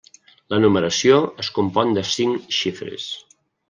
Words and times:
La 0.53 0.57
numeració 0.63 1.19
es 1.45 1.53
compon 1.59 1.95
de 2.01 2.07
cinc 2.17 2.59
xifres. 2.65 3.11